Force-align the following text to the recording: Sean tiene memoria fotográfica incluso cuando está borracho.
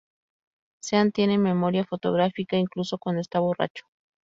Sean 0.81 1.11
tiene 1.11 1.37
memoria 1.37 1.85
fotográfica 1.85 2.57
incluso 2.57 2.97
cuando 2.97 3.21
está 3.21 3.37
borracho. 3.39 3.85